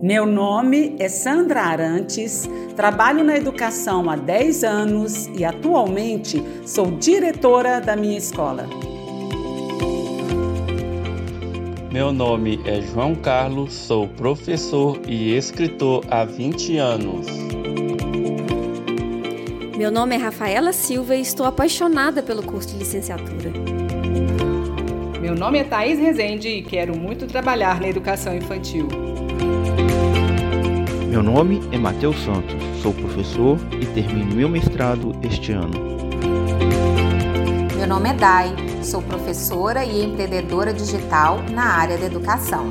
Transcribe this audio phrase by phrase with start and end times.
[0.00, 7.80] Meu nome é Sandra Arantes, trabalho na educação há 10 anos e atualmente sou diretora
[7.80, 8.68] da minha escola.
[11.90, 17.26] Meu nome é João Carlos, sou professor e escritor há 20 anos.
[19.78, 23.85] Meu nome é Rafaela Silva e estou apaixonada pelo curso de licenciatura.
[25.26, 28.86] Meu nome é Thaís Rezende e quero muito trabalhar na educação infantil.
[31.08, 35.72] Meu nome é Matheus Santos, sou professor e termino meu mestrado este ano.
[37.76, 42.70] Meu nome é Dai, sou professora e empreendedora digital na área da educação.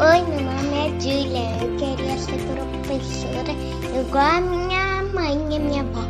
[0.00, 3.52] Oi, meu nome é Julia, eu queria ser professora
[4.00, 6.00] igual a minha mãe e minha avó.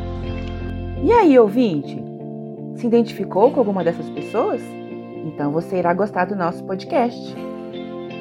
[1.02, 2.07] E aí, ouvinte?
[2.78, 4.62] Se identificou com alguma dessas pessoas?
[5.24, 7.34] Então você irá gostar do nosso podcast.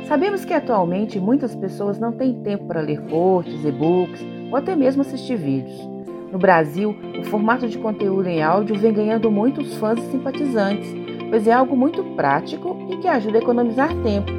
[0.07, 5.03] Sabemos que atualmente muitas pessoas não têm tempo para ler posts, e-books ou até mesmo
[5.03, 5.87] assistir vídeos.
[6.31, 10.91] No Brasil, o formato de conteúdo em áudio vem ganhando muitos fãs e simpatizantes,
[11.29, 14.31] pois é algo muito prático e que ajuda a economizar tempo,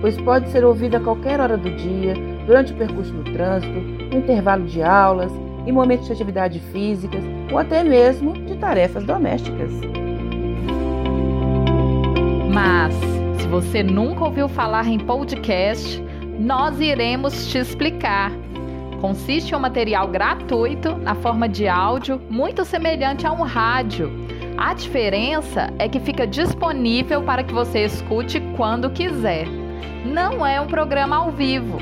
[0.00, 2.14] pois pode ser ouvido a qualquer hora do dia,
[2.48, 5.30] durante o percurso no trânsito, no intervalo de aulas,
[5.66, 9.70] em momentos de atividade físicas ou até mesmo de tarefas domésticas.
[12.52, 12.94] Mas
[13.50, 16.02] você nunca ouviu falar em podcast,
[16.38, 18.32] nós iremos te explicar.
[19.00, 24.10] Consiste em um material gratuito na forma de áudio, muito semelhante a um rádio.
[24.56, 29.46] A diferença é que fica disponível para que você escute quando quiser.
[30.06, 31.78] Não é um programa ao vivo.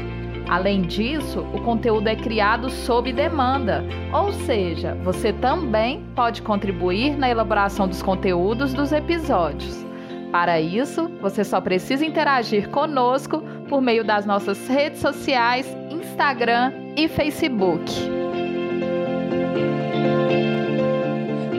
[0.51, 7.31] Além disso, o conteúdo é criado sob demanda, ou seja, você também pode contribuir na
[7.31, 9.87] elaboração dos conteúdos dos episódios.
[10.33, 17.07] Para isso, você só precisa interagir conosco por meio das nossas redes sociais, Instagram e
[17.07, 18.20] Facebook.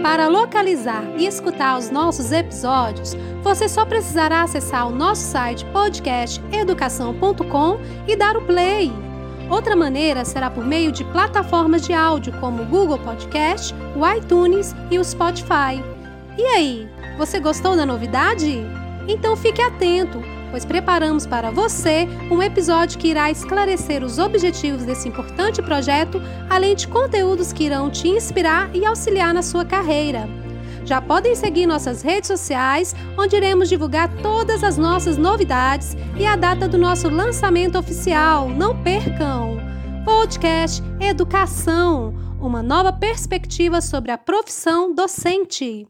[0.01, 7.79] Para localizar e escutar os nossos episódios, você só precisará acessar o nosso site podcasteducação.com
[8.07, 8.91] e dar o play.
[9.47, 14.73] Outra maneira será por meio de plataformas de áudio como o Google Podcast, o iTunes
[14.89, 15.83] e o Spotify.
[16.35, 18.65] E aí, você gostou da novidade?
[19.11, 25.09] Então fique atento, pois preparamos para você um episódio que irá esclarecer os objetivos desse
[25.09, 30.29] importante projeto, além de conteúdos que irão te inspirar e auxiliar na sua carreira.
[30.85, 36.37] Já podem seguir nossas redes sociais, onde iremos divulgar todas as nossas novidades e a
[36.37, 38.49] data do nosso lançamento oficial.
[38.49, 39.59] Não percam!
[40.05, 45.87] Podcast Educação uma nova perspectiva sobre a profissão docente.